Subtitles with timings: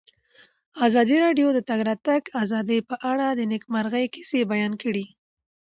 [0.87, 5.05] ازادي راډیو د د تګ راتګ ازادي په اړه د نېکمرغۍ کیسې بیان کړې.